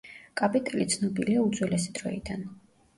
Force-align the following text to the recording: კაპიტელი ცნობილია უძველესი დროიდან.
კაპიტელი 0.39 0.87
ცნობილია 0.95 1.45
უძველესი 1.47 1.97
დროიდან. 2.03 2.47